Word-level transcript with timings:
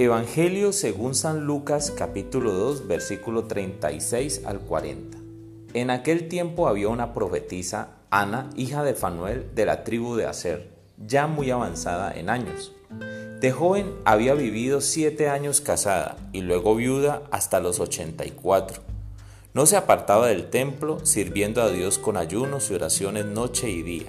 Evangelio 0.00 0.72
según 0.72 1.16
San 1.16 1.44
Lucas 1.44 1.90
capítulo 1.90 2.52
2 2.52 2.86
versículo 2.86 3.46
36 3.46 4.42
al 4.44 4.60
40. 4.60 5.18
En 5.74 5.90
aquel 5.90 6.28
tiempo 6.28 6.68
había 6.68 6.86
una 6.86 7.12
profetisa, 7.12 7.96
Ana, 8.08 8.48
hija 8.54 8.84
de 8.84 8.94
Fanuel, 8.94 9.50
de 9.56 9.66
la 9.66 9.82
tribu 9.82 10.14
de 10.14 10.26
Aser, 10.26 10.70
ya 11.04 11.26
muy 11.26 11.50
avanzada 11.50 12.12
en 12.12 12.30
años. 12.30 12.72
De 13.40 13.50
joven 13.50 13.92
había 14.04 14.34
vivido 14.34 14.80
siete 14.82 15.28
años 15.28 15.60
casada 15.60 16.16
y 16.32 16.42
luego 16.42 16.76
viuda 16.76 17.24
hasta 17.32 17.58
los 17.58 17.80
84. 17.80 18.80
No 19.52 19.66
se 19.66 19.76
apartaba 19.76 20.28
del 20.28 20.48
templo, 20.48 21.04
sirviendo 21.04 21.60
a 21.60 21.70
Dios 21.72 21.98
con 21.98 22.16
ayunos 22.16 22.70
y 22.70 22.74
oraciones 22.74 23.24
noche 23.24 23.68
y 23.68 23.82
día. 23.82 24.06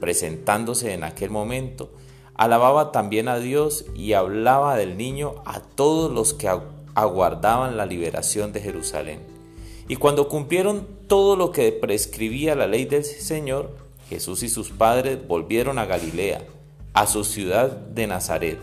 Presentándose 0.00 0.94
en 0.94 1.04
aquel 1.04 1.30
momento, 1.30 1.92
Alababa 2.38 2.92
también 2.92 3.26
a 3.26 3.40
Dios 3.40 3.84
y 3.96 4.12
hablaba 4.12 4.76
del 4.76 4.96
niño 4.96 5.34
a 5.44 5.58
todos 5.58 6.12
los 6.12 6.34
que 6.34 6.48
aguardaban 6.94 7.76
la 7.76 7.84
liberación 7.84 8.52
de 8.52 8.60
Jerusalén. 8.60 9.18
Y 9.88 9.96
cuando 9.96 10.28
cumplieron 10.28 10.86
todo 11.08 11.34
lo 11.34 11.50
que 11.50 11.72
prescribía 11.72 12.54
la 12.54 12.68
ley 12.68 12.84
del 12.84 13.04
Señor, 13.04 13.74
Jesús 14.08 14.44
y 14.44 14.48
sus 14.48 14.70
padres 14.70 15.18
volvieron 15.26 15.80
a 15.80 15.86
Galilea, 15.86 16.44
a 16.94 17.08
su 17.08 17.24
ciudad 17.24 17.72
de 17.72 18.06
Nazaret. 18.06 18.60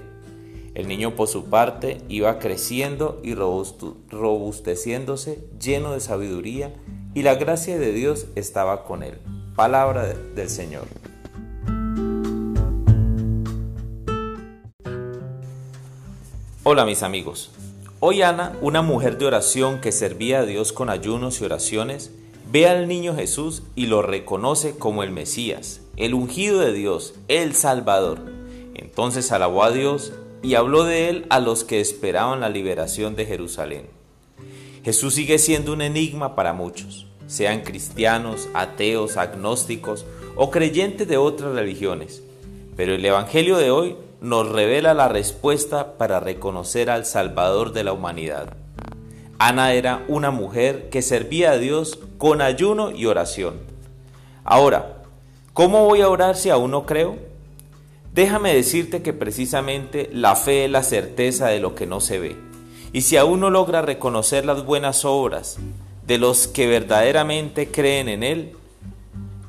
El 0.74 0.88
niño 0.88 1.18
por 1.18 1.28
su 1.28 1.44
parte 1.46 1.98
iba 2.08 2.40
creciendo 2.40 3.20
y 3.24 3.36
robusteciéndose, 3.36 5.44
lleno 5.60 5.92
de 5.92 6.00
sabiduría, 6.00 6.74
y 7.14 7.24
la 7.24 7.36
gracia 7.36 7.78
de 7.78 7.92
Dios 7.92 8.28
estaba 8.36 8.86
con 8.86 9.04
él. 9.04 9.20
Palabra 9.56 10.08
del 10.08 10.50
Señor. 10.50 10.86
Hola 16.68 16.84
mis 16.84 17.04
amigos. 17.04 17.52
Hoy 18.00 18.24
Ana, 18.24 18.58
una 18.60 18.82
mujer 18.82 19.20
de 19.20 19.28
oración 19.28 19.82
que 19.82 19.92
servía 19.92 20.40
a 20.40 20.46
Dios 20.48 20.74
con 20.74 20.90
ayunos 20.90 21.40
y 21.40 21.44
oraciones, 21.44 22.10
ve 22.52 22.68
al 22.68 22.88
niño 22.88 23.16
Jesús 23.16 23.62
y 23.76 23.86
lo 23.86 24.02
reconoce 24.02 24.76
como 24.76 25.04
el 25.04 25.12
Mesías, 25.12 25.82
el 25.96 26.16
ungido 26.16 26.62
de 26.62 26.74
Dios, 26.74 27.14
el 27.28 27.54
Salvador. 27.54 28.18
Entonces 28.74 29.32
alabó 29.32 29.64
a 29.64 29.70
Dios 29.70 30.14
y 30.42 30.56
habló 30.56 30.86
de 30.86 31.10
él 31.10 31.28
a 31.30 31.40
los 31.40 31.64
que 31.64 31.80
esperaban 31.80 32.40
la 32.40 32.50
liberación 32.50 33.16
de 33.16 33.28
Jerusalén. 33.28 33.86
Jesús 34.84 35.14
sigue 35.14 35.38
siendo 35.38 35.72
un 35.72 35.84
enigma 35.84 36.34
para 36.34 36.54
muchos, 36.54 37.06
sean 37.28 37.62
cristianos, 37.62 38.50
ateos, 38.56 39.18
agnósticos 39.18 40.08
o 40.36 40.50
creyentes 40.50 41.08
de 41.08 41.18
otras 41.18 41.54
religiones. 41.54 42.24
Pero 42.76 42.96
el 42.96 43.06
Evangelio 43.06 43.58
de 43.58 43.70
hoy 43.70 43.98
nos 44.22 44.50
revela 44.50 44.94
la 44.94 45.08
respuesta 45.08 45.98
para 45.98 46.20
reconocer 46.20 46.90
al 46.90 47.06
Salvador 47.06 47.74
de 47.74 47.84
la 47.84 47.94
humanidad. 47.94 48.54
Ana 49.38 49.74
era 49.74 50.04
una 50.08 50.32
mujer 50.32 50.90
que 50.90 51.02
servía 51.02 51.52
a 51.52 51.58
Dios 51.58 52.00
con 52.18 52.42
ayuno 52.42 52.92
y 52.92 53.06
oración. 53.06 53.56
Ahora, 54.44 55.04
¿cómo 55.54 55.86
voy 55.86 56.02
a 56.02 56.10
orar 56.10 56.36
si 56.36 56.50
aún 56.50 56.72
no 56.72 56.86
creo? 56.86 57.18
Déjame 58.14 58.56
decirte 58.56 59.02
que 59.02 59.12
precisamente 59.12 60.10
la 60.14 60.36
fe 60.36 60.66
es 60.66 60.72
la 60.72 60.84
certeza 60.84 61.48
de 61.48 61.60
lo 61.60 61.76
que 61.76 61.86
no 61.86 62.00
se 62.00 62.20
ve. 62.20 62.38
Y 62.94 63.02
si 63.02 63.18
aún 63.18 63.42
no 63.42 63.50
logra 63.50 63.82
reconocer 63.82 64.46
las 64.46 64.64
buenas 64.64 65.04
obras 65.04 65.58
de 66.08 66.18
los 66.18 66.48
que 66.48 66.68
verdaderamente 66.68 67.70
creen 67.70 68.08
en 68.08 68.24
Él, 68.24 68.56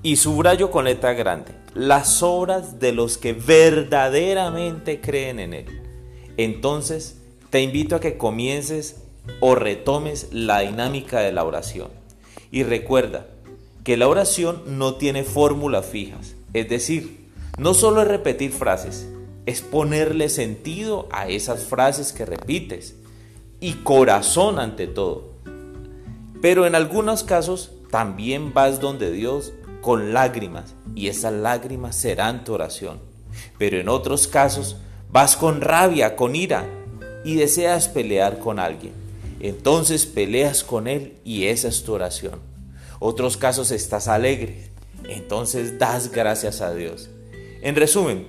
y 0.02 0.16
subrayo 0.16 0.70
con 0.70 0.84
letra 0.84 1.14
grande, 1.14 1.52
las 1.76 2.22
obras 2.22 2.80
de 2.80 2.92
los 2.92 3.18
que 3.18 3.34
verdaderamente 3.34 5.02
creen 5.02 5.38
en 5.38 5.52
Él. 5.52 5.66
Entonces, 6.38 7.18
te 7.50 7.60
invito 7.60 7.96
a 7.96 8.00
que 8.00 8.16
comiences 8.16 9.02
o 9.40 9.54
retomes 9.54 10.28
la 10.32 10.60
dinámica 10.60 11.20
de 11.20 11.32
la 11.32 11.44
oración. 11.44 11.88
Y 12.50 12.62
recuerda 12.62 13.26
que 13.84 13.98
la 13.98 14.08
oración 14.08 14.62
no 14.78 14.94
tiene 14.94 15.22
fórmulas 15.22 15.84
fijas, 15.84 16.34
es 16.54 16.66
decir, 16.70 17.28
no 17.58 17.74
solo 17.74 18.00
es 18.00 18.08
repetir 18.08 18.52
frases, 18.52 19.06
es 19.44 19.60
ponerle 19.60 20.30
sentido 20.30 21.10
a 21.12 21.28
esas 21.28 21.64
frases 21.64 22.14
que 22.14 22.24
repites 22.24 22.94
y 23.60 23.74
corazón 23.74 24.58
ante 24.58 24.86
todo. 24.86 25.34
Pero 26.40 26.64
en 26.64 26.74
algunos 26.74 27.22
casos 27.22 27.72
también 27.90 28.54
vas 28.54 28.80
donde 28.80 29.12
Dios 29.12 29.52
con 29.82 30.14
lágrimas 30.14 30.74
y 30.96 31.08
esas 31.08 31.34
lágrimas 31.34 31.94
serán 31.94 32.42
tu 32.42 32.54
oración. 32.54 32.98
Pero 33.58 33.78
en 33.78 33.88
otros 33.88 34.26
casos 34.26 34.76
vas 35.12 35.36
con 35.36 35.60
rabia, 35.60 36.16
con 36.16 36.34
ira 36.34 36.66
y 37.24 37.36
deseas 37.36 37.86
pelear 37.86 38.40
con 38.40 38.58
alguien. 38.58 38.92
Entonces 39.38 40.06
peleas 40.06 40.64
con 40.64 40.88
él 40.88 41.18
y 41.22 41.44
esa 41.44 41.68
es 41.68 41.84
tu 41.84 41.92
oración. 41.92 42.40
Otros 42.98 43.36
casos 43.36 43.70
estás 43.70 44.08
alegre, 44.08 44.70
entonces 45.06 45.78
das 45.78 46.10
gracias 46.10 46.62
a 46.62 46.74
Dios. 46.74 47.10
En 47.60 47.76
resumen, 47.76 48.26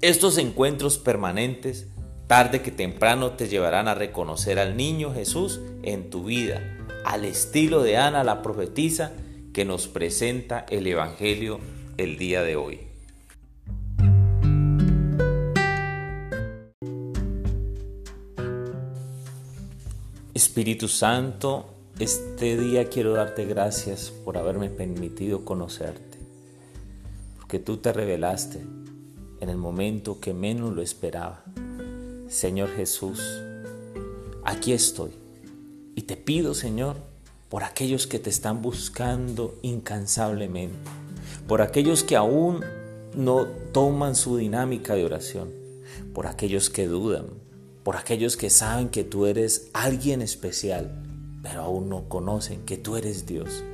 estos 0.00 0.38
encuentros 0.38 0.96
permanentes, 0.96 1.86
tarde 2.26 2.62
que 2.62 2.70
temprano, 2.70 3.32
te 3.32 3.48
llevarán 3.48 3.88
a 3.88 3.94
reconocer 3.94 4.58
al 4.58 4.74
niño 4.76 5.12
Jesús 5.12 5.60
en 5.82 6.08
tu 6.08 6.24
vida, 6.24 6.62
al 7.04 7.26
estilo 7.26 7.82
de 7.82 7.98
Ana 7.98 8.24
la 8.24 8.40
profetisa, 8.40 9.12
que 9.58 9.64
nos 9.64 9.88
presenta 9.88 10.66
el 10.70 10.86
Evangelio 10.86 11.58
el 11.96 12.16
día 12.16 12.44
de 12.44 12.54
hoy. 12.54 12.78
Espíritu 20.32 20.86
Santo, 20.86 21.74
este 21.98 22.56
día 22.56 22.88
quiero 22.88 23.14
darte 23.14 23.46
gracias 23.46 24.12
por 24.24 24.38
haberme 24.38 24.70
permitido 24.70 25.44
conocerte, 25.44 26.18
porque 27.38 27.58
tú 27.58 27.78
te 27.78 27.92
revelaste 27.92 28.60
en 29.40 29.48
el 29.48 29.56
momento 29.56 30.20
que 30.20 30.32
menos 30.32 30.72
lo 30.72 30.82
esperaba. 30.82 31.42
Señor 32.28 32.68
Jesús, 32.76 33.20
aquí 34.44 34.72
estoy 34.72 35.10
y 35.96 36.02
te 36.02 36.16
pido, 36.16 36.54
Señor, 36.54 37.07
por 37.48 37.64
aquellos 37.64 38.06
que 38.06 38.18
te 38.18 38.30
están 38.30 38.62
buscando 38.62 39.58
incansablemente, 39.62 40.76
por 41.46 41.62
aquellos 41.62 42.04
que 42.04 42.16
aún 42.16 42.64
no 43.14 43.46
toman 43.72 44.14
su 44.14 44.36
dinámica 44.36 44.94
de 44.94 45.04
oración, 45.04 45.50
por 46.12 46.26
aquellos 46.26 46.70
que 46.70 46.86
dudan, 46.86 47.26
por 47.82 47.96
aquellos 47.96 48.36
que 48.36 48.50
saben 48.50 48.90
que 48.90 49.04
tú 49.04 49.26
eres 49.26 49.70
alguien 49.72 50.20
especial, 50.20 51.02
pero 51.42 51.62
aún 51.62 51.88
no 51.88 52.08
conocen 52.08 52.64
que 52.66 52.76
tú 52.76 52.96
eres 52.96 53.24
Dios. 53.24 53.64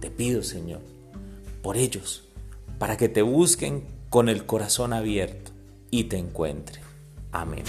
Te 0.00 0.10
pido, 0.10 0.42
Señor, 0.42 0.80
por 1.62 1.76
ellos, 1.76 2.24
para 2.78 2.96
que 2.96 3.08
te 3.08 3.22
busquen 3.22 3.84
con 4.10 4.28
el 4.28 4.44
corazón 4.46 4.92
abierto 4.92 5.50
y 5.90 6.04
te 6.04 6.18
encuentren. 6.18 6.82
Amén. 7.32 7.64